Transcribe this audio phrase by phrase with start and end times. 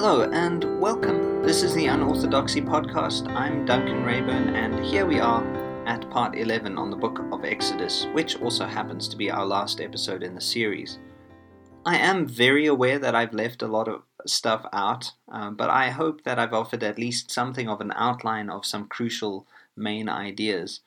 [0.00, 1.42] Hello and welcome.
[1.42, 3.28] This is the Unorthodoxy Podcast.
[3.34, 5.44] I'm Duncan Reyburn, and here we are
[5.88, 9.80] at part 11 on the book of Exodus, which also happens to be our last
[9.80, 11.00] episode in the series.
[11.84, 15.90] I am very aware that I've left a lot of stuff out, uh, but I
[15.90, 20.78] hope that I've offered at least something of an outline of some crucial main ideas.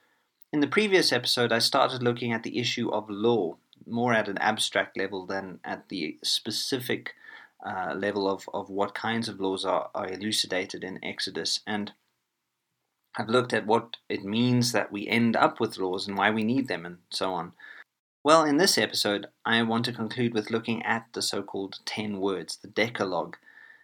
[0.54, 4.38] In the previous episode, I started looking at the issue of law, more at an
[4.38, 7.14] abstract level than at the specific
[7.66, 11.62] uh, level of, of what kinds of laws are, are elucidated in Exodus.
[11.68, 11.92] And
[13.18, 16.44] I've looked at what it means that we end up with laws and why we
[16.44, 17.54] need them and so on.
[18.24, 22.20] Well, in this episode, I want to conclude with looking at the so called Ten
[22.20, 23.38] Words, the Decalogue.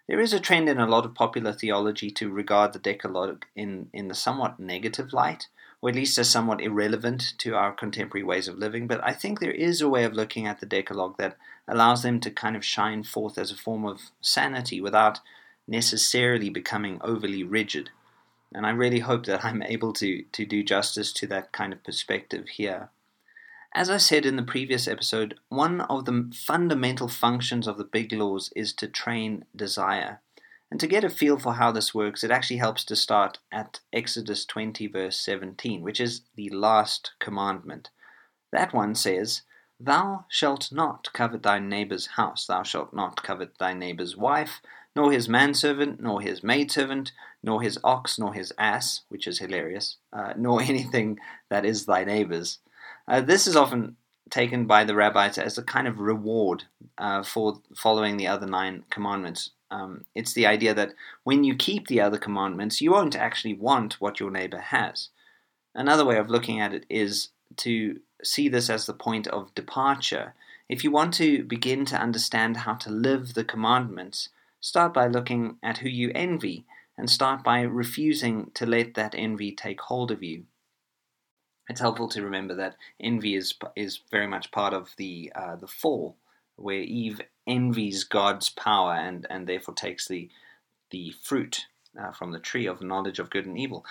[0.07, 3.89] There is a trend in a lot of popular theology to regard the Decalogue in,
[3.93, 5.47] in the somewhat negative light,
[5.81, 9.39] or at least as somewhat irrelevant to our contemporary ways of living, but I think
[9.39, 12.65] there is a way of looking at the Decalogue that allows them to kind of
[12.65, 15.19] shine forth as a form of sanity without
[15.67, 17.89] necessarily becoming overly rigid.
[18.53, 21.83] And I really hope that I'm able to, to do justice to that kind of
[21.83, 22.89] perspective here.
[23.73, 28.11] As I said in the previous episode, one of the fundamental functions of the big
[28.13, 30.21] laws is to train desire.
[30.69, 33.79] And to get a feel for how this works, it actually helps to start at
[33.93, 37.89] Exodus 20, verse 17, which is the last commandment.
[38.51, 39.43] That one says,
[39.79, 44.61] Thou shalt not covet thy neighbour's house, thou shalt not covet thy neighbour's wife,
[44.95, 47.11] nor his manservant, nor his maidservant,
[47.43, 52.03] nor his ox, nor his ass, which is hilarious, uh, nor anything that is thy
[52.03, 52.59] neighbour's.
[53.07, 53.95] Uh, this is often
[54.29, 56.65] taken by the rabbis as a kind of reward
[56.97, 59.51] uh, for following the other nine commandments.
[59.69, 63.99] Um, it's the idea that when you keep the other commandments, you won't actually want
[63.99, 65.09] what your neighbor has.
[65.75, 70.33] Another way of looking at it is to see this as the point of departure.
[70.69, 75.57] If you want to begin to understand how to live the commandments, start by looking
[75.61, 76.65] at who you envy
[76.97, 80.45] and start by refusing to let that envy take hold of you
[81.69, 85.67] it's helpful to remember that envy is is very much part of the uh, the
[85.67, 86.15] fall,
[86.55, 90.29] where Eve envies God's power and and therefore takes the
[90.91, 91.65] the fruit
[91.99, 93.85] uh, from the tree of knowledge of good and evil.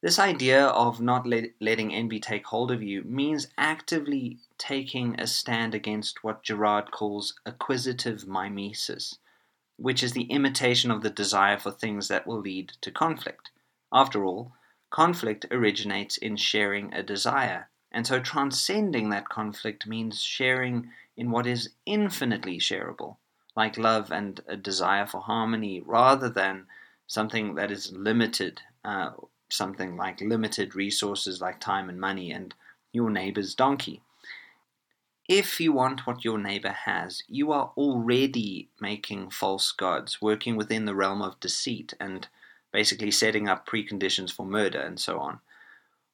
[0.00, 5.28] This idea of not let, letting envy take hold of you means actively taking a
[5.28, 9.18] stand against what Girard calls acquisitive mimesis,
[9.76, 13.50] which is the imitation of the desire for things that will lead to conflict.
[13.92, 14.52] After all,
[14.92, 21.46] Conflict originates in sharing a desire, and so transcending that conflict means sharing in what
[21.46, 23.16] is infinitely shareable,
[23.54, 26.66] like love and a desire for harmony, rather than
[27.06, 29.10] something that is limited, uh,
[29.50, 32.54] something like limited resources like time and money and
[32.92, 34.00] your neighbor's donkey.
[35.28, 40.84] If you want what your neighbor has, you are already making false gods, working within
[40.84, 42.26] the realm of deceit and
[42.72, 45.40] basically setting up preconditions for murder and so on.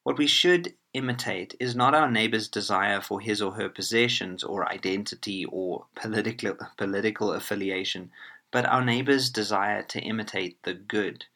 [0.02, 4.70] What we should imitate is not our neighbor's desire for his or her possessions or
[4.70, 8.10] identity or political, political affiliation,
[8.50, 11.26] but our neighbor's desire to imitate the good.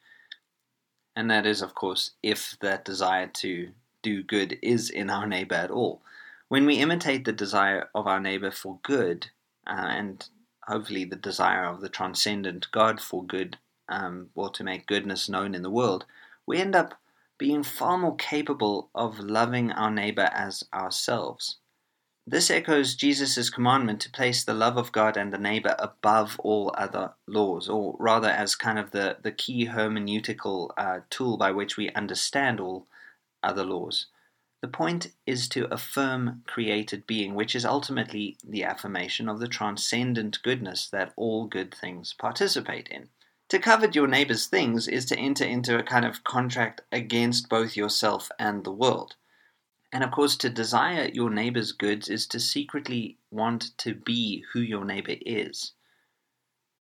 [1.15, 3.69] And that is, of course, if that desire to
[4.01, 6.01] do good is in our neighbor at all.
[6.49, 9.27] When we imitate the desire of our neighbor for good,
[9.65, 10.27] uh, and
[10.67, 13.57] hopefully the desire of the transcendent God for good
[13.89, 16.05] um, or to make goodness known in the world,
[16.45, 16.99] we end up
[17.37, 21.57] being far more capable of loving our neighbor as ourselves.
[22.25, 26.73] This echoes Jesus' commandment to place the love of God and the neighbor above all
[26.77, 31.75] other laws, or rather as kind of the, the key hermeneutical uh, tool by which
[31.75, 32.87] we understand all
[33.43, 34.07] other laws.
[34.61, 40.41] The point is to affirm created being, which is ultimately the affirmation of the transcendent
[40.41, 43.09] goodness that all good things participate in.
[43.53, 47.77] To covet your neighbor's things is to enter into a kind of contract against both
[47.77, 49.15] yourself and the world.
[49.91, 54.59] And of course, to desire your neighbor's goods is to secretly want to be who
[54.59, 55.73] your neighbor is.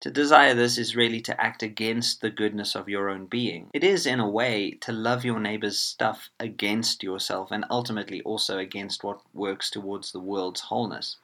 [0.00, 3.70] To desire this is really to act against the goodness of your own being.
[3.72, 8.58] It is, in a way, to love your neighbor's stuff against yourself and ultimately also
[8.58, 11.16] against what works towards the world's wholeness.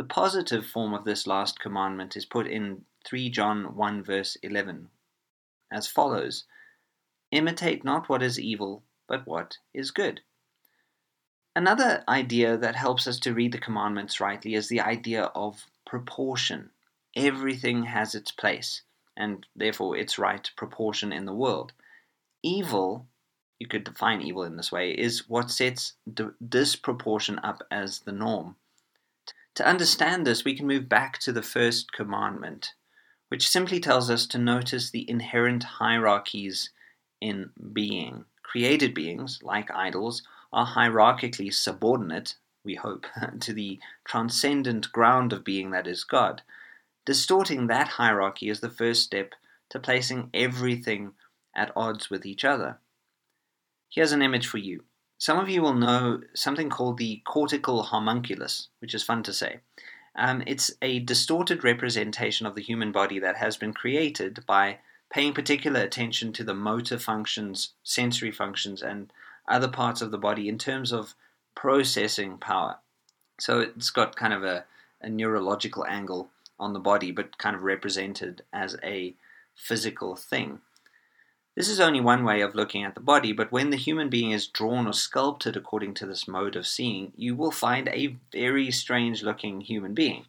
[0.00, 4.88] The positive form of this last commandment is put in 3 John 1 verse 11
[5.70, 6.44] as follows
[7.30, 10.22] Imitate not what is evil, but what is good.
[11.54, 16.70] Another idea that helps us to read the commandments rightly is the idea of proportion.
[17.14, 18.80] Everything has its place,
[19.18, 21.74] and therefore its right proportion in the world.
[22.42, 23.06] Evil,
[23.58, 25.92] you could define evil in this way, is what sets
[26.48, 28.56] disproportion up as the norm.
[29.56, 32.74] To understand this, we can move back to the first commandment
[33.30, 36.70] which simply tells us to notice the inherent hierarchies
[37.20, 38.24] in being.
[38.42, 43.06] Created beings, like idols, are hierarchically subordinate, we hope,
[43.40, 46.42] to the transcendent ground of being that is God.
[47.06, 49.34] Distorting that hierarchy is the first step
[49.68, 51.12] to placing everything
[51.54, 52.78] at odds with each other.
[53.88, 54.82] Here's an image for you.
[55.20, 59.60] Some of you will know something called the cortical homunculus, which is fun to say.
[60.16, 64.78] Um, it's a distorted representation of the human body that has been created by
[65.12, 69.12] paying particular attention to the motor functions, sensory functions, and
[69.46, 71.14] other parts of the body in terms of
[71.54, 72.78] processing power.
[73.38, 74.64] So it's got kind of a,
[75.02, 79.14] a neurological angle on the body, but kind of represented as a
[79.54, 80.60] physical thing.
[81.56, 84.30] This is only one way of looking at the body, but when the human being
[84.30, 88.70] is drawn or sculpted according to this mode of seeing, you will find a very
[88.70, 90.26] strange looking human being.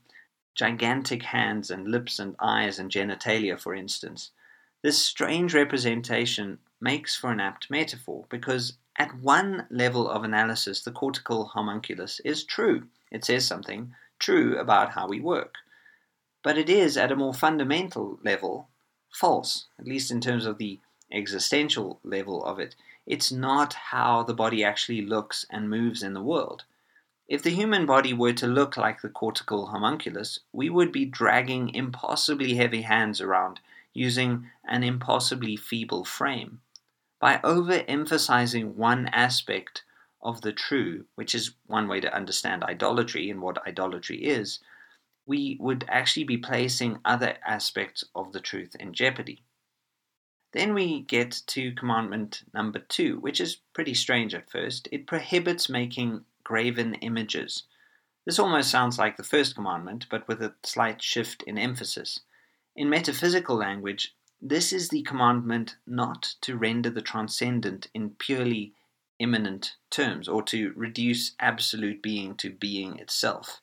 [0.56, 4.32] Gigantic hands and lips and eyes and genitalia, for instance.
[4.82, 10.92] This strange representation makes for an apt metaphor because at one level of analysis, the
[10.92, 12.88] cortical homunculus is true.
[13.12, 15.56] It says something true about how we work.
[16.44, 18.70] But it is, at a more fundamental level,
[19.12, 20.80] false, at least in terms of the
[21.12, 22.76] existential level of it.
[23.06, 26.66] It's not how the body actually looks and moves in the world.
[27.28, 31.74] If the human body were to look like the cortical homunculus, we would be dragging
[31.74, 33.60] impossibly heavy hands around
[33.94, 36.62] using an impossibly feeble frame.
[37.20, 39.84] By overemphasizing one aspect
[40.22, 44.60] of the true, which is one way to understand idolatry and what idolatry is,
[45.26, 49.44] we would actually be placing other aspects of the truth in jeopardy.
[50.54, 54.90] Then we get to commandment number two, which is pretty strange at first.
[54.92, 57.64] It prohibits making graven images.
[58.26, 62.20] This almost sounds like the first commandment, but with a slight shift in emphasis.
[62.76, 68.74] In metaphysical language, this is the commandment not to render the transcendent in purely
[69.20, 73.62] immanent terms, or to reduce absolute being to being itself.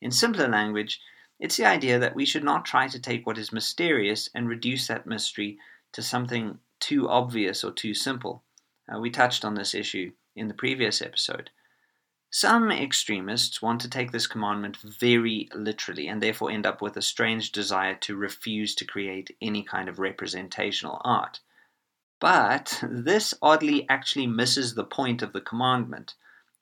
[0.00, 1.00] In simpler language,
[1.40, 4.86] it's the idea that we should not try to take what is mysterious and reduce
[4.88, 5.58] that mystery
[5.92, 8.44] to something too obvious or too simple.
[8.92, 11.50] Uh, we touched on this issue in the previous episode.
[12.30, 17.02] Some extremists want to take this commandment very literally and therefore end up with a
[17.02, 21.40] strange desire to refuse to create any kind of representational art.
[22.20, 26.14] But this oddly actually misses the point of the commandment,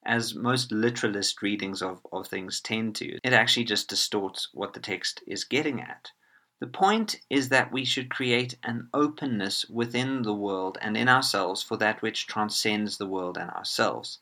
[0.05, 3.19] as most literalist readings of, of things tend to.
[3.25, 6.12] It actually just distorts what the text is getting at.
[6.58, 11.62] The point is that we should create an openness within the world and in ourselves
[11.62, 14.20] for that which transcends the world and ourselves.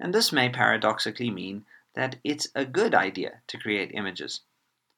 [0.00, 4.40] And this may paradoxically mean that it's a good idea to create images.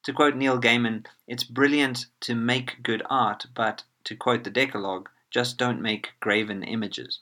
[0.04, 5.10] To quote Neil Gaiman, it's brilliant to make good art, but to quote the Decalogue,
[5.30, 7.20] just don't make graven images.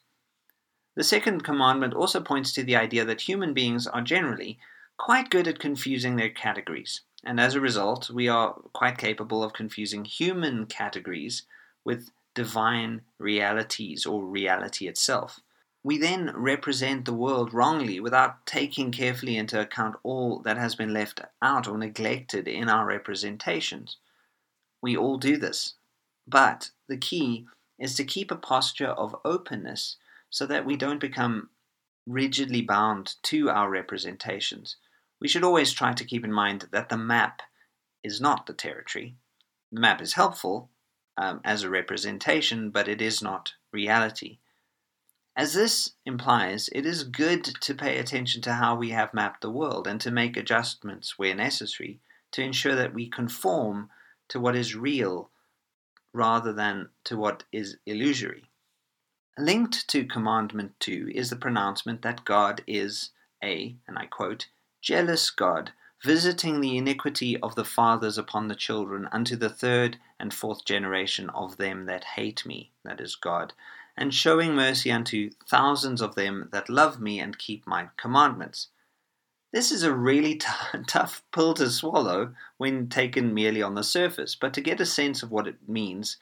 [0.95, 4.61] The second commandment also points to the idea that human beings are generally
[4.97, 9.52] quite good at confusing their categories and as a result, we are quite capable of
[9.52, 11.43] confusing human categories
[11.84, 15.40] with divine realities or reality itself.
[15.82, 20.92] We then represent the world wrongly without taking carefully into account all that has been
[20.92, 23.97] left out or neglected in our representations.
[24.80, 25.75] We all do this.
[26.28, 29.97] But the key is to keep a posture of openness
[30.30, 31.50] so that we don't become
[32.06, 34.76] rigidly bound to our representations
[35.20, 37.42] we should always try to keep in mind that the map
[38.02, 39.16] is not the territory.
[39.73, 40.70] The map is helpful
[41.16, 44.38] um, as a representation, but it is not reality.
[45.35, 49.50] As this implies, it is good to pay attention to how we have mapped the
[49.50, 52.00] world and to make adjustments where necessary
[52.32, 53.90] to ensure that we conform
[54.28, 55.30] to what is real
[56.12, 58.44] rather than to what is illusory.
[59.38, 63.11] Linked to Commandment 2 is the pronouncement that God is
[63.44, 64.49] a, and I quote,
[64.87, 65.73] jealous God,
[66.05, 71.28] visiting the iniquity of the fathers upon the children unto the third and fourth generation
[71.31, 73.52] of them that hate me, that is God,
[73.97, 78.69] and showing mercy unto thousands of them that love me and keep my commandments.
[79.52, 80.47] This is a really t-
[80.87, 85.21] tough pill to swallow when taken merely on the surface, but to get a sense
[85.21, 86.16] of what it means,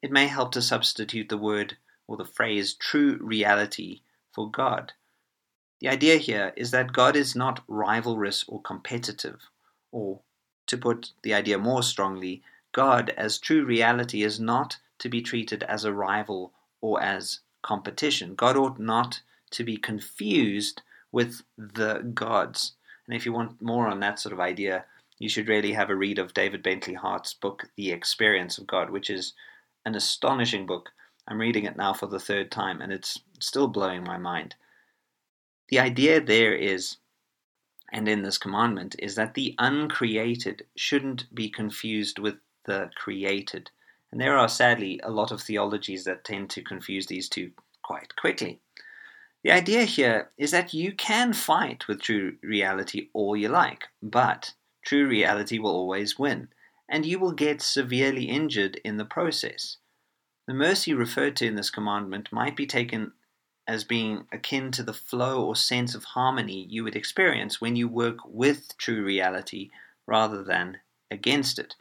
[0.00, 4.00] it may help to substitute the word or the phrase true reality
[4.32, 4.94] for God.
[5.80, 9.50] The idea here is that God is not rivalrous or competitive,
[9.92, 10.20] or,
[10.66, 12.42] to put the idea more strongly,
[12.72, 18.34] God as true reality is not to be treated as a rival or as competition.
[18.34, 22.72] God ought not to be confused with the gods.
[23.06, 24.84] And if you want more on that sort of idea,
[25.18, 28.90] you should really have a read of David Bentley Hart's book, The Experience of God,
[28.90, 29.32] which is
[29.84, 30.90] an astonishing book.
[31.28, 34.54] I'm reading it now for the third time, and it's still blowing my mind.
[35.68, 36.98] The idea there is,
[37.92, 43.70] and in this commandment, is that the uncreated shouldn't be confused with the created.
[44.12, 47.50] And there are sadly a lot of theologies that tend to confuse these two
[47.82, 48.60] quite quickly.
[49.42, 54.54] The idea here is that you can fight with true reality all you like, but
[54.84, 56.48] true reality will always win,
[56.88, 59.76] and you will get severely injured in the process.
[60.46, 63.12] The mercy referred to in this commandment might be taken
[63.68, 67.88] as being akin to the flow or sense of harmony you would experience when you
[67.88, 69.70] work with true reality
[70.06, 70.78] rather than
[71.10, 71.74] against it.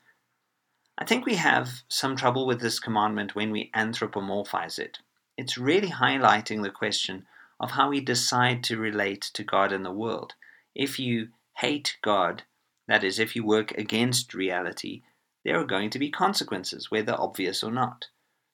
[0.98, 5.00] I think we have some trouble with this commandment when we anthropomorphize it.
[5.38, 7.25] It's really highlighting the question
[7.60, 10.34] of how we decide to relate to God in the world.
[10.74, 12.44] If you hate God,
[12.88, 15.04] that is, if you work against reality,
[15.44, 18.08] there are going to be consequences, whether obvious or not.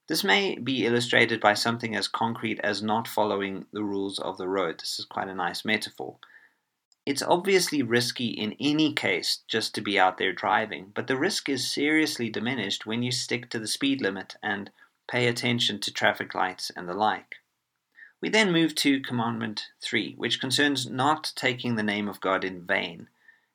[0.07, 4.47] This may be illustrated by something as concrete as not following the rules of the
[4.47, 4.79] road.
[4.79, 6.17] This is quite a nice metaphor.
[7.05, 11.49] It's obviously risky in any case just to be out there driving, but the risk
[11.49, 14.71] is seriously diminished when you stick to the speed limit and
[15.09, 17.37] pay attention to traffic lights and the like.
[18.21, 22.61] We then move to Commandment 3, which concerns not taking the name of God in
[22.61, 23.07] vain.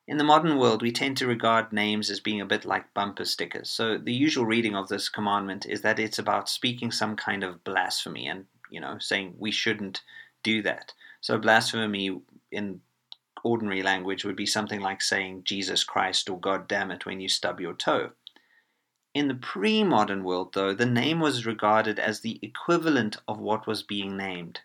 [0.09, 3.25] In the modern world, we tend to regard names as being a bit like bumper
[3.25, 3.69] stickers.
[3.69, 7.65] So the usual reading of this commandment is that it's about speaking some kind of
[7.65, 10.03] blasphemy and, you know, saying we shouldn't
[10.45, 10.93] do that.
[11.21, 12.21] So blasphemy
[12.53, 12.81] in
[13.43, 17.29] ordinary language would be something like saying Jesus Christ or God damn it when you
[17.29, 18.11] stub your toe.
[19.13, 23.67] In the pre modern world, though, the name was regarded as the equivalent of what
[23.67, 24.61] was being named.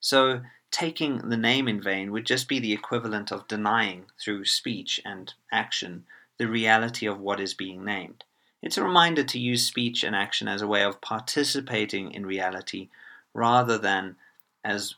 [0.00, 0.42] So
[0.74, 5.32] taking the name in vain would just be the equivalent of denying, through speech and
[5.52, 6.04] action,
[6.36, 8.24] the reality of what is being named.
[8.60, 12.88] It's a reminder to use speech and action as a way of participating in reality
[13.32, 14.16] rather than
[14.64, 14.96] as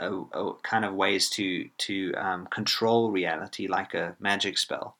[0.00, 4.96] a, a kind of ways to, to um, control reality like a magic spell.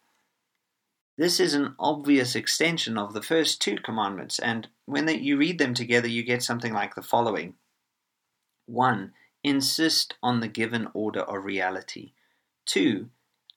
[1.16, 5.72] This is an obvious extension of the first two commandments, and when you read them
[5.72, 7.54] together, you get something like the following
[8.66, 9.12] 1
[9.48, 12.12] insist on the given order of reality.
[12.66, 13.08] 2.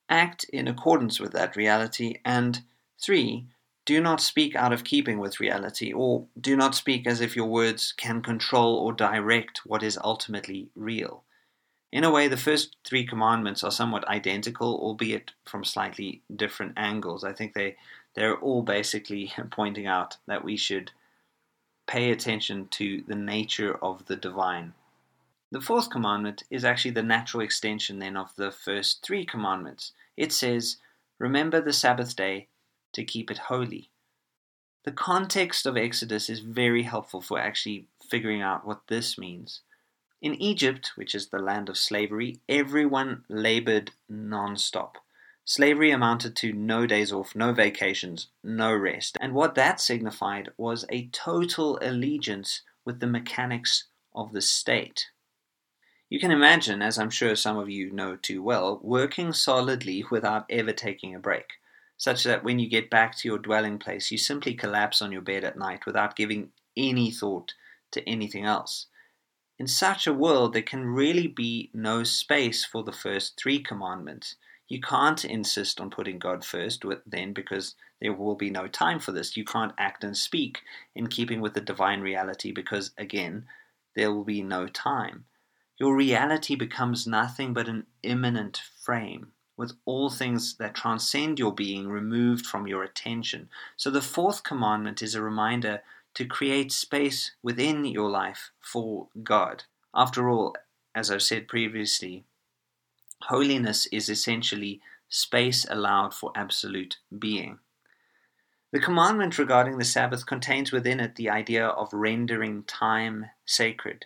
[0.10, 2.16] Act in accordance with that reality.
[2.24, 2.64] And
[3.02, 3.48] 3.
[3.86, 7.48] Do not speak out of keeping with reality, or do not speak as if your
[7.48, 11.24] words can control or direct what is ultimately real.
[11.92, 17.24] In a way, the first three commandments are somewhat identical, albeit from slightly different angles.
[17.24, 17.76] I think they,
[18.16, 20.92] they're all basically pointing out that we should
[21.88, 24.74] pay attention to the nature of the divine
[25.52, 29.92] the fourth commandment is actually the natural extension then of the first three commandments.
[30.16, 30.78] It says,
[31.20, 32.48] Remember the Sabbath day
[32.94, 33.90] to keep it holy.
[34.84, 39.62] The context of Exodus is very helpful for actually figuring out what this means.
[40.22, 45.00] In Egypt, which is the land of slavery, everyone labored non stop.
[45.44, 49.18] Slavery amounted to no days off, no vacations, no rest.
[49.20, 55.10] And what that signified was a total allegiance with the mechanics of the state.
[56.12, 60.46] You can imagine, as I'm sure some of you know too well, working solidly without
[60.50, 61.54] ever taking a break,
[61.96, 65.22] such that when you get back to your dwelling place, you simply collapse on your
[65.22, 67.54] bed at night without giving any thought
[67.92, 68.88] to anything else.
[69.58, 74.36] In such a world, there can really be no space for the first three commandments.
[74.68, 79.14] You can't insist on putting God first then because there will be no time for
[79.14, 79.38] this.
[79.38, 80.60] You can't act and speak
[80.94, 83.46] in keeping with the divine reality because, again,
[83.96, 85.24] there will be no time.
[85.82, 91.88] Your reality becomes nothing but an immanent frame, with all things that transcend your being
[91.88, 93.50] removed from your attention.
[93.78, 95.82] So the fourth commandment is a reminder
[96.14, 99.64] to create space within your life for God.
[99.92, 100.56] After all,
[100.94, 102.26] as I've said previously,
[103.24, 107.58] holiness is essentially space allowed for absolute being.
[108.72, 114.06] The commandment regarding the Sabbath contains within it the idea of rendering time sacred.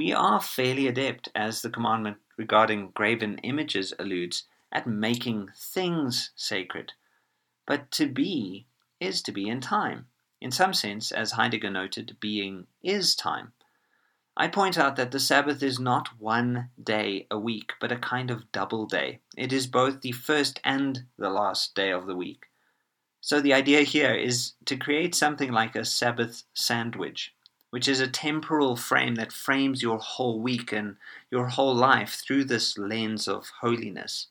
[0.00, 6.94] We are fairly adept, as the commandment regarding graven images alludes, at making things sacred.
[7.66, 8.64] But to be
[8.98, 10.06] is to be in time.
[10.40, 13.52] In some sense, as Heidegger noted, being is time.
[14.38, 18.30] I point out that the Sabbath is not one day a week, but a kind
[18.30, 19.20] of double day.
[19.36, 22.46] It is both the first and the last day of the week.
[23.20, 27.34] So the idea here is to create something like a Sabbath sandwich
[27.70, 30.96] which is a temporal frame that frames your whole week and
[31.30, 34.28] your whole life through this lens of holiness.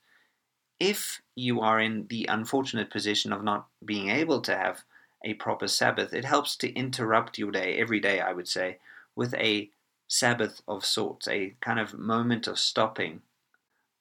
[0.80, 4.84] if you are in the unfortunate position of not being able to have
[5.24, 8.80] a proper Sabbath, it helps to interrupt your day every day, I would say,
[9.16, 9.70] with a
[10.08, 13.22] Sabbath of sorts, a kind of moment of stopping.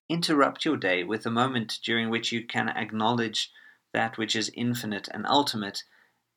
[0.08, 3.52] Interrupt your day with a moment during which you can acknowledge
[3.92, 5.82] that which is infinite and ultimate,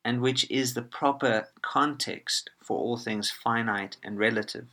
[0.03, 4.67] and which is the proper context for all things finite and relative.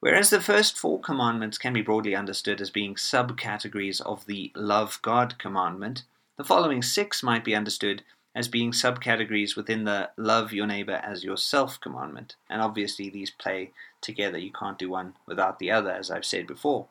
[0.00, 5.00] Whereas the first four commandments can be broadly understood as being subcategories of the love
[5.02, 6.04] God commandment,
[6.36, 8.04] the following six might be understood
[8.34, 12.36] as being subcategories within the love your neighbor as yourself commandment.
[12.48, 14.38] And obviously, these play together.
[14.38, 16.86] You can't do one without the other, as I've said before.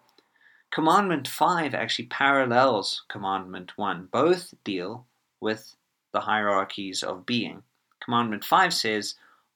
[0.70, 4.10] Commandment 5 actually parallels Commandment 1.
[4.12, 5.06] Both deal
[5.39, 5.76] with
[6.18, 7.62] the hierarchies of being.
[8.04, 9.14] Commandment 5 says,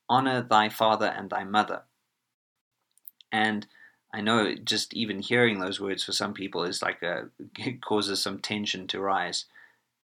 [0.08, 1.82] Honor thy father and thy mother.
[3.32, 3.66] And
[4.14, 8.22] I know just even hearing those words for some people is like a it causes
[8.22, 9.46] some tension to rise.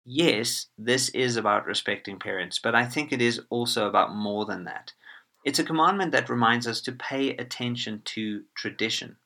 [0.04, 4.64] Yes, this is about respecting parents, but I think it is also about more than
[4.64, 4.92] that.
[5.46, 9.16] It's a commandment that reminds us to pay attention to tradition.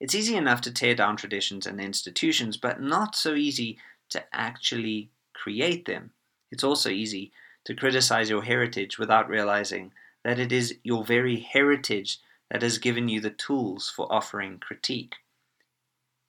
[0.00, 3.78] It's easy enough to tear down traditions and institutions, but not so easy
[4.10, 6.10] to actually create them.
[6.52, 7.32] It's also easy
[7.64, 9.92] to criticize your heritage without realizing
[10.22, 12.18] that it is your very heritage
[12.50, 15.14] that has given you the tools for offering critique.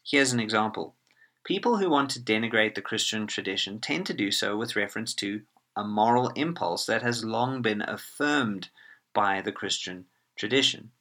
[0.06, 0.96] Here's an example.
[1.44, 5.42] People who want to denigrate the Christian tradition tend to do so with reference to
[5.76, 8.70] a moral impulse that has long been affirmed
[9.14, 10.06] by the Christian
[10.38, 10.92] tradition.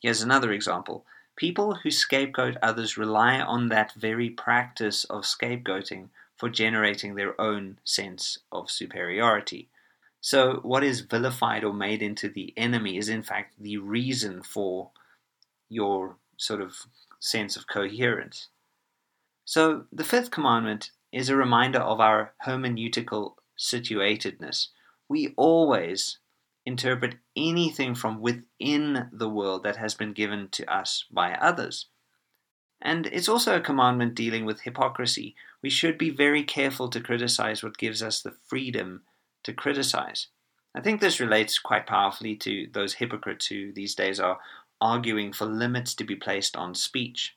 [0.00, 1.04] Here's another example.
[1.34, 7.78] People who scapegoat others rely on that very practice of scapegoating for generating their own
[7.84, 9.68] sense of superiority.
[10.20, 14.90] So, what is vilified or made into the enemy is, in fact, the reason for
[15.68, 16.74] your sort of
[17.20, 18.48] sense of coherence.
[19.44, 24.68] So, the fifth commandment is a reminder of our hermeneutical situatedness.
[25.08, 26.18] We always
[26.66, 31.86] interpret anything from within the world that has been given to us by others.
[32.82, 35.34] And it's also a commandment dealing with hypocrisy.
[35.62, 39.02] We should be very careful to criticize what gives us the freedom
[39.44, 40.28] to criticize.
[40.74, 44.38] I think this relates quite powerfully to those hypocrites who these days are
[44.80, 47.34] arguing for limits to be placed on speech.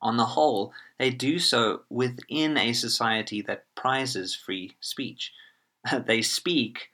[0.00, 5.32] On the whole, they do so within a society that prizes free speech.
[6.06, 6.89] they speak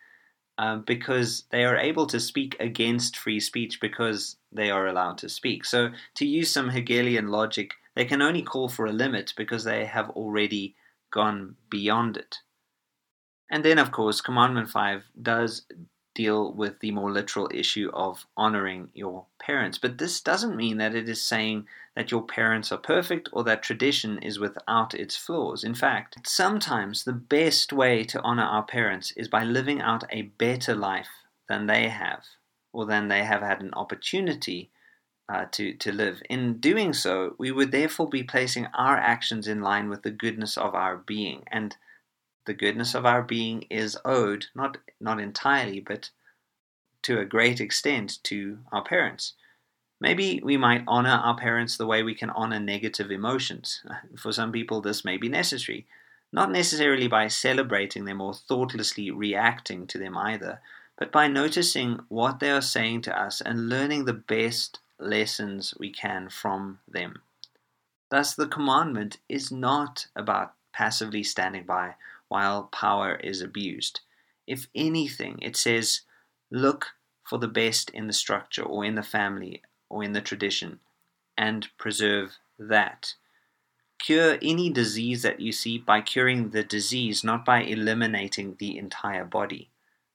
[0.59, 5.29] um, because they are able to speak against free speech because they are allowed to
[5.29, 5.65] speak.
[5.65, 9.85] So, to use some Hegelian logic, they can only call for a limit because they
[9.85, 10.75] have already
[11.13, 12.39] gone beyond it.
[13.51, 15.67] And then, of course, Commandment 5 does
[16.17, 19.77] deal with the more literal issue of honoring your parents.
[19.77, 23.63] But this doesn't mean that it is saying that your parents are perfect or that
[23.63, 25.63] tradition is without its flaws.
[25.63, 30.23] In fact, sometimes the best way to honor our parents is by living out a
[30.23, 31.11] better life
[31.49, 32.25] than they have
[32.73, 34.71] or than they have had an opportunity
[35.29, 36.23] uh, to, to live.
[36.31, 40.57] In doing so, we would therefore be placing our actions in line with the goodness
[40.57, 41.45] of our being.
[41.53, 41.77] And
[42.47, 46.11] the goodness of our being is owed, not, not entirely, but
[47.03, 49.35] to a great extent to our parents.
[50.01, 53.83] Maybe we might honor our parents the way we can honor negative emotions.
[54.17, 55.87] For some people, this may be necessary.
[56.33, 60.61] Not necessarily by celebrating them or thoughtlessly reacting to them either,
[60.99, 65.91] but by noticing what they are saying to us and learning the best lessons we
[65.91, 67.23] can from them.
[68.11, 71.95] Thus, the commandment is not about passively standing by
[72.29, 74.01] while power is abused.
[74.47, 76.03] If anything, it says,
[76.51, 76.89] look
[77.25, 80.81] for the best in the structure or in the family or in the tradition
[81.37, 83.15] and preserve that.
[83.99, 89.25] Cure any disease that you see by curing the disease, not by eliminating the entire
[89.25, 89.71] body.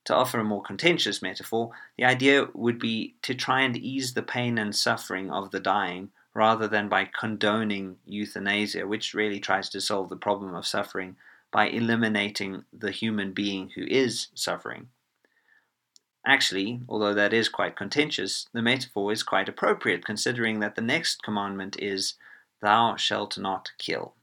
[0.05, 4.23] To offer a more contentious metaphor, the idea would be to try and ease the
[4.23, 9.81] pain and suffering of the dying rather than by condoning euthanasia, which really tries to
[9.81, 11.17] solve the problem of suffering
[11.51, 14.89] by eliminating the human being who is suffering.
[16.25, 21.23] Actually, although that is quite contentious, the metaphor is quite appropriate considering that the next
[21.23, 22.13] commandment is,
[22.61, 24.13] Thou shalt not kill.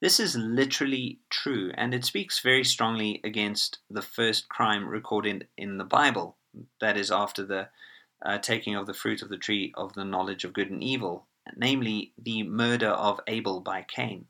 [0.00, 5.78] This is literally true, and it speaks very strongly against the first crime recorded in
[5.78, 6.36] the Bible,
[6.80, 7.68] that is, after the
[8.24, 11.26] uh, taking of the fruit of the tree of the knowledge of good and evil,
[11.54, 14.26] namely the murder of Abel by Cain.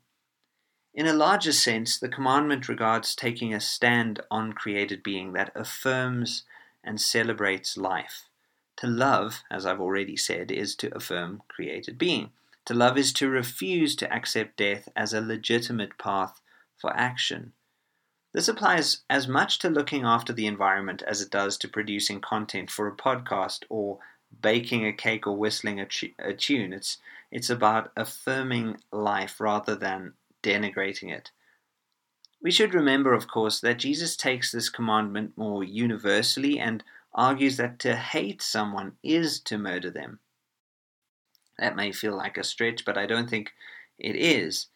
[0.95, 6.43] In a larger sense, the commandment regards taking a stand on created being that affirms
[6.85, 8.29] and celebrates life.
[8.77, 12.31] To love, as I've already said, is to affirm created being.
[12.63, 16.39] To love is to refuse to accept death as a legitimate path
[16.77, 17.51] for action.
[18.31, 22.71] This applies as much to looking after the environment as it does to producing content
[22.71, 23.99] for a podcast or
[24.41, 26.71] baking a cake or whistling a, tune.
[26.71, 26.99] It's,
[27.31, 30.13] it's about affirming life rather than
[30.45, 31.31] denigrating it.
[32.41, 37.79] We should remember, of course, that Jesus takes this commandment more universally and argues that
[37.79, 40.19] to hate someone is to murder them.
[41.57, 43.53] That may feel like a stretch, but I don't think
[43.97, 44.67] it is.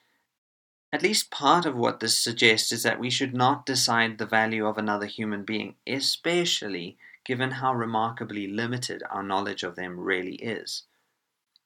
[0.92, 4.66] At least part of what this suggests is that we should not decide the value
[4.66, 10.84] of another human being, especially given how remarkably limited our knowledge of them really is.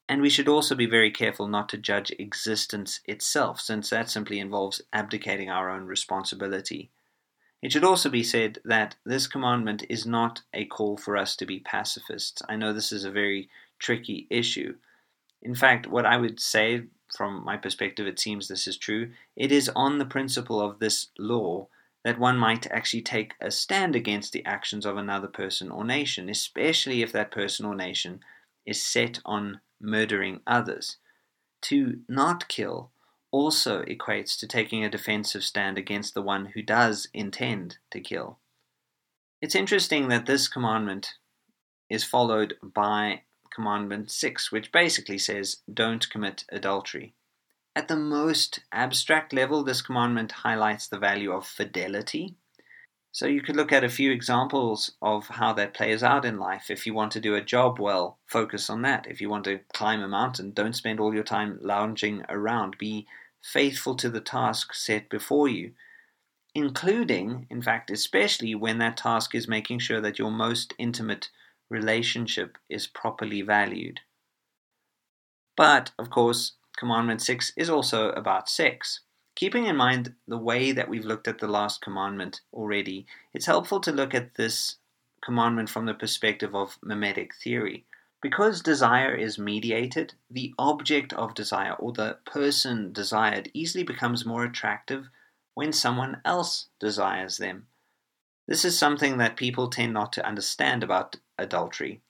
[0.08, 4.38] And we should also be very careful not to judge existence itself, since that simply
[4.38, 6.90] involves abdicating our own responsibility.
[7.62, 11.46] It should also be said that this commandment is not a call for us to
[11.46, 12.42] be pacifists.
[12.46, 14.76] I know this is a very tricky issue.
[15.40, 16.84] In fact, what I would say,
[17.16, 21.08] from my perspective, it seems this is true, it is on the principle of this
[21.18, 21.68] law
[22.04, 26.28] that one might actually take a stand against the actions of another person or nation,
[26.28, 28.20] especially if that person or nation
[28.66, 30.96] is set on murdering others.
[31.62, 32.90] To not kill
[33.30, 38.38] also equates to taking a defensive stand against the one who does intend to kill.
[39.42, 41.14] It's interesting that this commandment
[41.90, 43.22] is followed by
[43.54, 47.14] commandment 6, which basically says, Don't commit adultery.
[47.76, 52.36] At the most abstract level, this commandment highlights the value of fidelity.
[53.14, 56.68] So you could look at a few examples of how that plays out in life.
[56.68, 59.06] If you want to do a job well, focus on that.
[59.08, 62.76] If you want to climb a mountain, don't spend all your time lounging around.
[62.76, 63.06] Be
[63.40, 65.74] faithful to the task set before you,
[66.56, 71.30] including, in fact, especially when that task is making sure that your most intimate
[71.70, 74.00] relationship is properly valued.
[75.56, 79.02] But, of course, Commandment 6 is also about sex.
[79.36, 83.80] Keeping in mind the way that we've looked at the last commandment already, it's helpful
[83.80, 84.76] to look at this
[85.22, 87.84] commandment from the perspective of mimetic theory.
[88.22, 94.44] Because desire is mediated, the object of desire or the person desired easily becomes more
[94.44, 95.08] attractive
[95.54, 97.66] when someone else desires them.
[98.46, 102.02] This is something that people tend not to understand about adultery.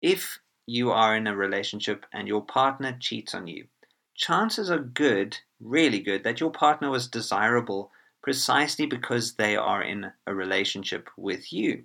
[0.00, 3.66] If you are in a relationship and your partner cheats on you,
[4.14, 7.90] chances are good, really good, that your partner was desirable
[8.22, 11.84] precisely because they are in a relationship with you.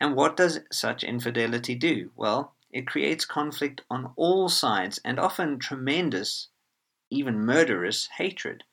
[0.00, 2.10] And what does such infidelity do?
[2.16, 6.48] Well, it creates conflict on all sides and often tremendous,
[7.10, 8.64] even murderous hatred.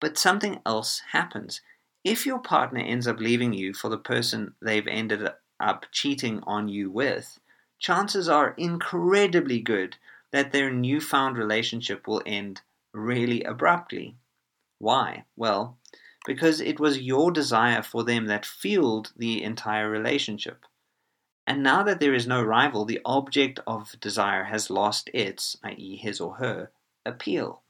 [0.00, 1.60] But something else happens.
[2.04, 5.28] If your partner ends up leaving you for the person they've ended
[5.60, 7.38] up cheating on you with,
[7.78, 9.96] chances are incredibly good
[10.32, 14.16] that their newfound relationship will end really abruptly.
[14.78, 15.24] Why?
[15.36, 15.78] Well,
[16.26, 20.64] because it was your desire for them that fueled the entire relationship.
[21.46, 25.96] And now that there is no rival, the object of desire has lost its, i.e.,
[25.96, 26.70] his or her,
[27.04, 27.62] appeal.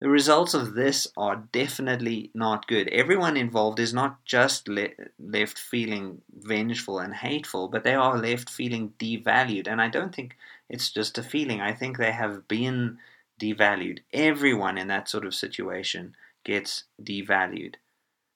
[0.00, 2.88] The results of this are definitely not good.
[2.88, 8.50] Everyone involved is not just le- left feeling vengeful and hateful, but they are left
[8.50, 9.66] feeling devalued.
[9.66, 10.36] And I don't think
[10.68, 12.98] it's just a feeling, I think they have been
[13.40, 14.00] devalued.
[14.12, 17.76] Everyone in that sort of situation gets devalued.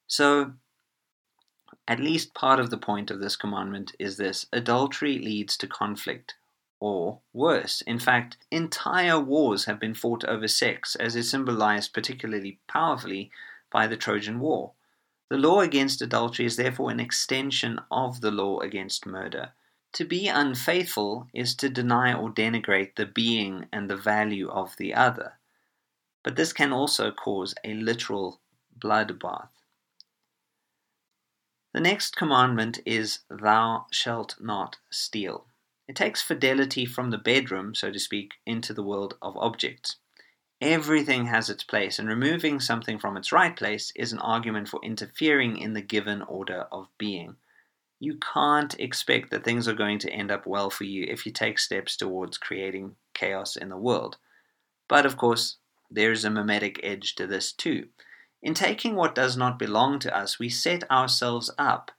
[0.07, 0.53] So,
[1.87, 6.35] at least part of the point of this commandment is this adultery leads to conflict,
[6.81, 7.83] or worse.
[7.83, 13.31] In fact, entire wars have been fought over sex, as is symbolized particularly powerfully
[13.71, 14.73] by the Trojan War.
[15.31, 19.53] The law against adultery is therefore an extension of the law against murder.
[19.95, 24.95] To be unfaithful is to deny or denigrate the being and the value of the
[24.95, 25.39] other.
[26.23, 28.41] But this can also cause a literal
[28.79, 29.49] bloodbath.
[31.73, 35.47] The next commandment is, Thou shalt not steal.
[35.87, 39.97] It takes fidelity from the bedroom, so to speak, into the world of objects.
[40.61, 44.81] Everything has its place, and removing something from its right place is an argument for
[44.83, 47.37] interfering in the given order of being.
[48.01, 51.33] You can't expect that things are going to end up well for you if you
[51.33, 54.19] take steps towards creating chaos in the world.
[54.89, 55.57] But of course,
[55.91, 57.89] there is a mimetic edge to this too.
[58.41, 61.91] In taking what does not belong to us, we set ourselves up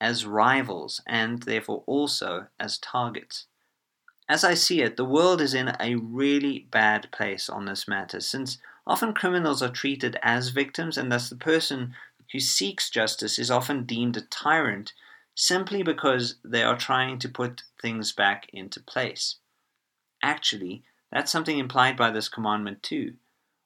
[0.00, 3.46] as rivals and therefore also as targets.
[4.28, 8.20] As I see it, the world is in a really bad place on this matter,
[8.20, 11.94] since often criminals are treated as victims, and thus the person
[12.32, 14.94] who seeks justice is often deemed a tyrant
[15.34, 19.36] simply because they are trying to put things back into place.
[20.22, 23.14] Actually, That's something implied by this commandment too.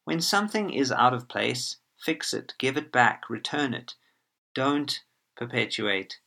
[0.05, 3.95] When something is out of place, fix it, give it back, return it.
[4.55, 5.01] Don't
[5.35, 6.19] perpetuate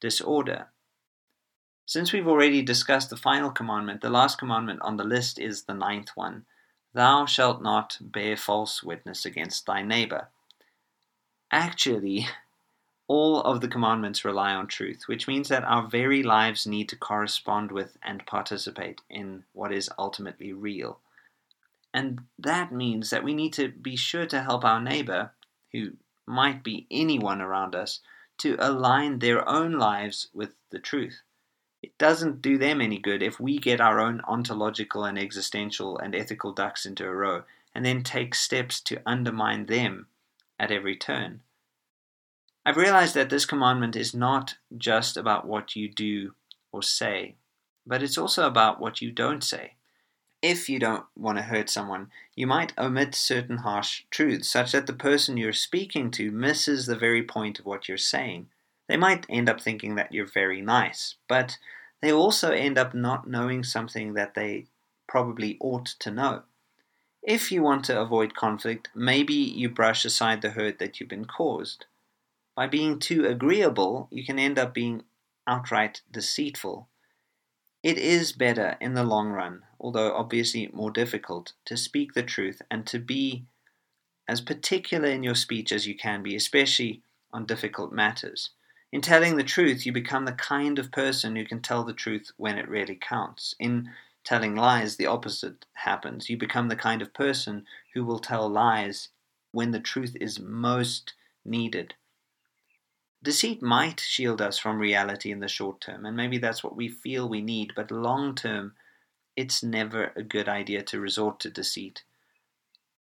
[0.00, 0.68] disorder.
[1.84, 5.74] Since we've already discussed the final commandment, the last commandment on the list is the
[5.74, 6.46] ninth one
[6.94, 10.28] Thou shalt not bear false witness against thy neighbor.
[11.52, 12.26] Actually,
[13.08, 16.96] all of the commandments rely on truth, which means that our very lives need to
[16.96, 20.98] correspond with and participate in what is ultimately real.
[21.94, 25.30] And that means that we need to be sure to help our neighbor,
[25.72, 25.92] who
[26.26, 28.00] might be anyone around us,
[28.38, 31.22] to align their own lives with the truth.
[31.82, 36.14] It doesn't do them any good if we get our own ontological and existential and
[36.14, 40.08] ethical ducks into a row and then take steps to undermine them
[40.58, 41.42] at every turn.
[42.68, 46.34] I've realized that this commandment is not just about what you do
[46.72, 47.36] or say,
[47.86, 49.74] but it's also about what you don't say.
[50.42, 54.88] If you don't want to hurt someone, you might omit certain harsh truths, such that
[54.88, 58.48] the person you're speaking to misses the very point of what you're saying.
[58.88, 61.58] They might end up thinking that you're very nice, but
[62.02, 64.66] they also end up not knowing something that they
[65.06, 66.42] probably ought to know.
[67.22, 71.26] If you want to avoid conflict, maybe you brush aside the hurt that you've been
[71.26, 71.86] caused.
[72.56, 75.04] By being too agreeable, you can end up being
[75.46, 76.88] outright deceitful.
[77.82, 82.62] It is better in the long run, although obviously more difficult, to speak the truth
[82.70, 83.44] and to be
[84.26, 88.50] as particular in your speech as you can be, especially on difficult matters.
[88.90, 92.32] In telling the truth, you become the kind of person who can tell the truth
[92.38, 93.54] when it really counts.
[93.60, 93.90] In
[94.24, 96.30] telling lies, the opposite happens.
[96.30, 99.10] You become the kind of person who will tell lies
[99.52, 101.12] when the truth is most
[101.44, 101.94] needed.
[103.22, 106.88] Deceit might shield us from reality in the short term, and maybe that's what we
[106.88, 108.74] feel we need, but long term,
[109.36, 112.04] it's never a good idea to resort to deceit.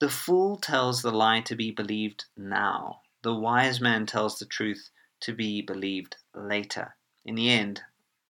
[0.00, 3.02] The fool tells the lie to be believed now.
[3.22, 6.96] The wise man tells the truth to be believed later.
[7.24, 7.82] In the end,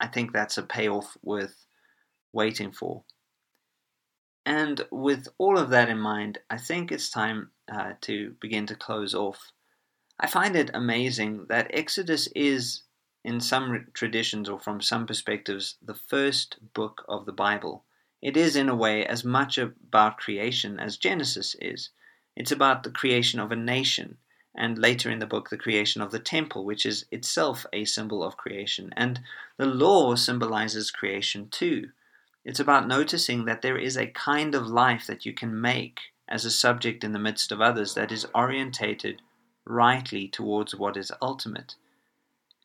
[0.00, 1.66] I think that's a payoff worth
[2.32, 3.04] waiting for.
[4.44, 8.74] And with all of that in mind, I think it's time uh, to begin to
[8.74, 9.52] close off.
[10.22, 12.82] I find it amazing that Exodus is,
[13.24, 17.82] in some traditions or from some perspectives, the first book of the Bible.
[18.22, 21.90] It is, in a way, as much about creation as Genesis is.
[22.36, 24.18] It's about the creation of a nation,
[24.54, 28.22] and later in the book, the creation of the temple, which is itself a symbol
[28.22, 28.94] of creation.
[28.96, 29.18] And
[29.56, 31.90] the law symbolizes creation too.
[32.44, 36.44] It's about noticing that there is a kind of life that you can make as
[36.44, 39.20] a subject in the midst of others that is orientated
[39.64, 41.74] rightly towards what is ultimate.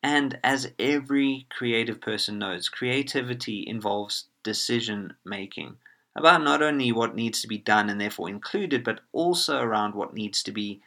[0.02, 5.78] And as every creative person knows, creativity involves decision making
[6.14, 10.14] about not only what needs to be done and therefore included, but also around what
[10.14, 10.80] needs to be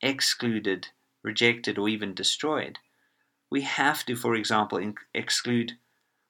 [0.00, 0.88] excluded,
[1.22, 2.78] rejected, or even destroyed.
[3.50, 5.76] We have to, for example, exclude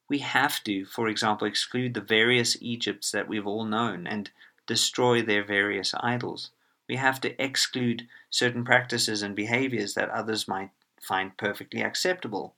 [0.09, 4.31] we have to, for example, exclude the various Egypts that we've all known and
[4.67, 6.51] destroy their various idols.
[6.89, 10.71] We have to exclude certain practices and behaviors that others might
[11.01, 12.55] find perfectly acceptable.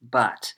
[0.00, 0.54] But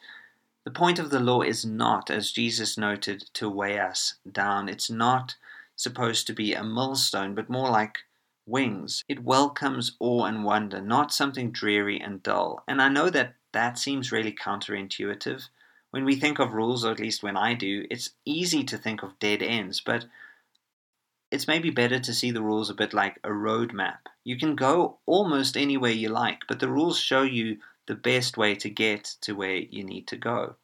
[0.64, 4.68] the point of the law is not, as Jesus noted, to weigh us down.
[4.68, 5.36] It's not
[5.76, 8.00] supposed to be a millstone, but more like
[8.44, 9.04] wings.
[9.08, 12.64] It welcomes awe and wonder, not something dreary and dull.
[12.66, 15.48] And I know that that seems really counterintuitive.
[15.90, 19.02] When we think of rules, or at least when I do, it's easy to think
[19.02, 20.04] of dead ends, but
[21.30, 24.08] it's maybe better to see the rules a bit like a road map.
[24.24, 28.54] You can go almost anywhere you like, but the rules show you the best way
[28.54, 30.56] to get to where you need to go.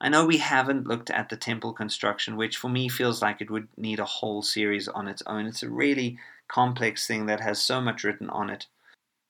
[0.00, 3.50] I know we haven't looked at the temple construction, which for me feels like it
[3.50, 5.46] would need a whole series on its own.
[5.46, 8.66] It's a really complex thing that has so much written on it.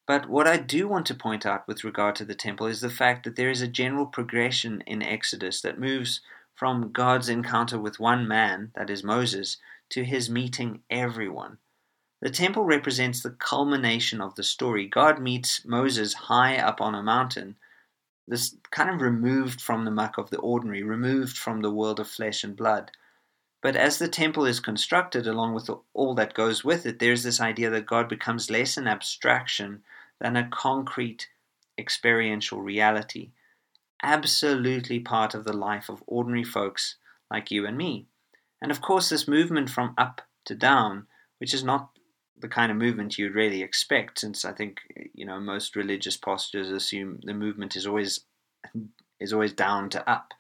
[0.06, 2.90] But what I do want to point out with regard to the temple is the
[2.90, 6.20] fact that there is a general progression in Exodus that moves
[6.54, 9.58] from God's encounter with one man, that is Moses,
[9.90, 11.58] to his meeting everyone.
[12.20, 14.86] The temple represents the culmination of the story.
[14.86, 17.56] God meets Moses high up on a mountain,
[18.28, 22.08] this kind of removed from the muck of the ordinary, removed from the world of
[22.08, 22.90] flesh and blood.
[23.62, 27.40] But as the temple is constructed, along with all that goes with it, there's this
[27.40, 29.82] idea that God becomes less an abstraction
[30.20, 31.28] than a concrete
[31.78, 33.30] experiential reality,
[34.02, 36.96] absolutely part of the life of ordinary folks
[37.30, 38.06] like you and me.
[38.60, 41.06] And of course, this movement from up to down,
[41.38, 41.90] which is not
[42.40, 44.78] the kind of movement you'd really expect, since I think
[45.14, 48.20] you know most religious postures assume the movement is always
[49.20, 50.32] is always down to up.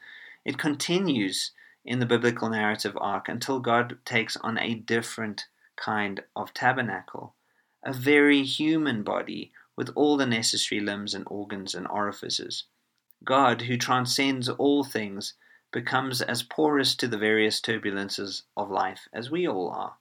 [0.44, 1.52] It continues
[1.84, 7.34] in the biblical narrative arc until God takes on a different kind of tabernacle,
[7.84, 12.64] a very human body with all the necessary limbs and organs and orifices.
[13.24, 15.34] God, who transcends all things,
[15.72, 19.96] becomes as porous to the various turbulences of life as we all are.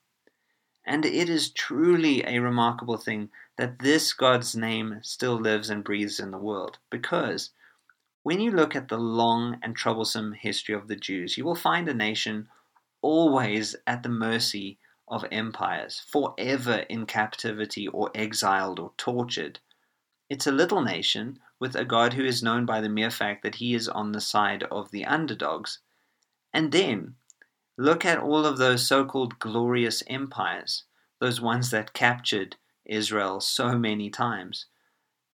[0.85, 6.19] And it is truly a remarkable thing that this God's name still lives and breathes
[6.19, 7.49] in the world, because
[8.23, 11.89] when you look at the long and troublesome history of the Jews, you will find
[11.89, 12.47] a nation
[13.01, 14.77] always at the mercy
[15.07, 19.59] of empires, forever in captivity or exiled or tortured.
[20.29, 23.55] It's a little nation with a God who is known by the mere fact that
[23.55, 25.79] he is on the side of the underdogs.
[26.53, 27.15] And then
[27.77, 30.83] look at all of those so called glorious empires,
[31.19, 34.65] those ones that captured Israel so many times.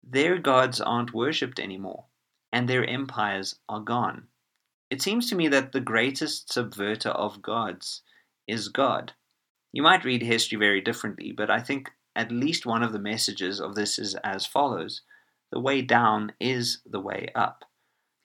[0.03, 2.05] Their gods aren't worshipped anymore,
[2.51, 4.27] and their empires are gone.
[4.89, 8.01] It seems to me that the greatest subverter of gods
[8.47, 9.13] is God.
[9.71, 13.59] You might read history very differently, but I think at least one of the messages
[13.59, 15.01] of this is as follows
[15.53, 17.63] The way down is the way up.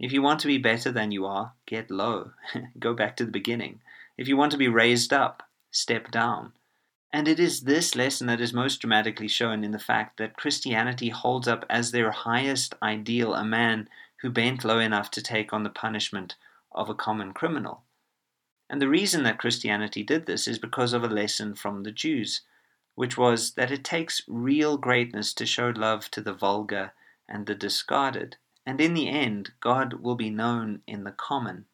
[0.00, 2.30] If you want to be better than you are, get low.
[2.78, 3.82] Go back to the beginning.
[4.16, 6.54] If you want to be raised up, step down.
[7.12, 11.10] And it is this lesson that is most dramatically shown in the fact that Christianity
[11.10, 13.90] holds up as their highest ideal a man
[14.22, 16.34] who bent low enough to take on the punishment
[16.72, 17.82] of a common criminal.
[18.70, 22.40] And the reason that Christianity did this is because of a lesson from the Jews,
[22.94, 26.92] which was that it takes real greatness to show love to the vulgar
[27.28, 31.66] and the discarded, and in the end, God will be known in the common.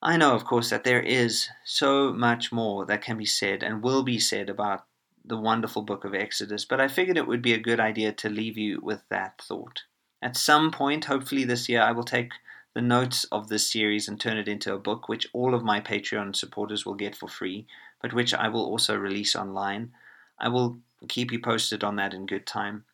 [0.00, 3.82] I know, of course, that there is so much more that can be said and
[3.82, 4.84] will be said about
[5.24, 8.28] the wonderful book of Exodus, but I figured it would be a good idea to
[8.28, 9.82] leave you with that thought.
[10.20, 12.32] At some point, hopefully this year, I will take
[12.74, 15.80] the notes of this series and turn it into a book, which all of my
[15.80, 17.66] Patreon supporters will get for free,
[18.00, 19.92] but which I will also release online.
[20.38, 22.84] I will keep you posted on that in good time.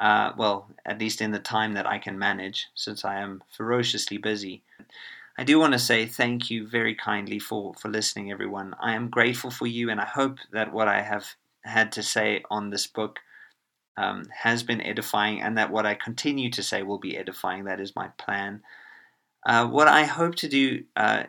[0.00, 4.16] Uh, well, at least in the time that I can manage, since I am ferociously
[4.16, 4.62] busy.
[5.36, 8.74] I do want to say thank you very kindly for, for listening, everyone.
[8.80, 11.34] I am grateful for you, and I hope that what I have
[11.64, 13.18] had to say on this book
[13.96, 17.64] um, has been edifying, and that what I continue to say will be edifying.
[17.64, 18.62] That is my plan.
[19.44, 21.24] Uh, what I hope to do uh,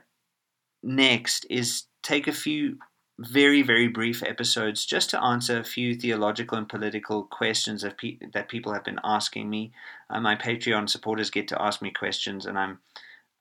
[0.84, 2.77] next is take a few
[3.19, 8.17] very, very brief episodes just to answer a few theological and political questions that, pe-
[8.34, 9.73] that people have been asking me.
[10.10, 12.79] Uh, my Patreon supporters get to ask me questions, and I'm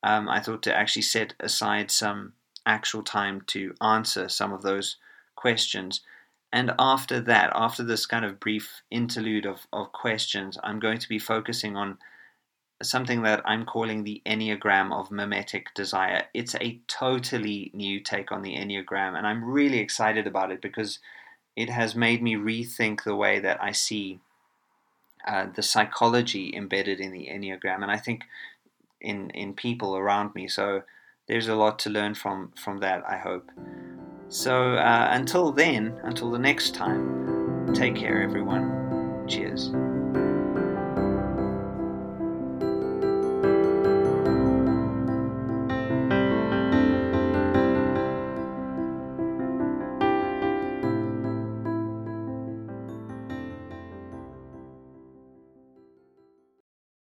[0.03, 2.33] um, I thought to actually set aside some
[2.65, 4.97] actual time to answer some of those
[5.35, 6.01] questions.
[6.51, 11.09] And after that, after this kind of brief interlude of, of questions, I'm going to
[11.09, 11.97] be focusing on
[12.81, 16.23] something that I'm calling the Enneagram of Mimetic Desire.
[16.33, 20.99] It's a totally new take on the Enneagram, and I'm really excited about it because
[21.55, 24.19] it has made me rethink the way that I see
[25.27, 27.81] uh, the psychology embedded in the Enneagram.
[27.81, 28.23] And I think
[29.01, 30.47] in in people around me.
[30.47, 30.83] So
[31.27, 33.03] there's a lot to learn from from that.
[33.07, 33.51] I hope.
[34.29, 39.25] So uh, until then, until the next time, take care, everyone.
[39.27, 39.71] Cheers.